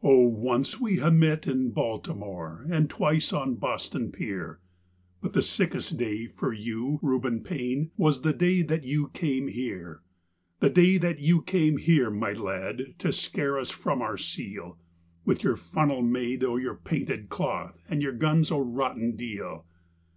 Oh, 0.00 0.28
once 0.28 0.80
we 0.80 0.98
ha' 0.98 1.10
met 1.12 1.48
at 1.48 1.74
Baltimore, 1.74 2.64
and 2.70 2.88
twice 2.88 3.32
on 3.32 3.56
Boston 3.56 4.12
pier, 4.12 4.60
But 5.20 5.32
the 5.32 5.42
sickest 5.42 5.96
day 5.96 6.28
for 6.28 6.52
you, 6.52 7.00
Reuben 7.02 7.42
Paine, 7.42 7.90
was 7.96 8.20
the 8.22 8.32
day 8.32 8.62
that 8.62 8.84
you 8.84 9.08
came 9.08 9.48
here 9.48 10.00
The 10.60 10.70
day 10.70 10.98
that 10.98 11.18
you 11.18 11.42
came 11.42 11.78
here, 11.78 12.10
my 12.10 12.32
lad, 12.32 12.94
to 13.00 13.12
scare 13.12 13.58
us 13.58 13.70
from 13.70 14.00
our 14.02 14.16
seal 14.16 14.78
With 15.24 15.42
your 15.42 15.56
funnel 15.56 16.02
made 16.02 16.44
o' 16.44 16.54
your 16.54 16.76
painted 16.76 17.28
cloth, 17.28 17.82
and 17.90 18.00
your 18.02 18.12
guns 18.12 18.52
o' 18.52 18.60
rotten 18.60 19.16
deal! 19.16 19.66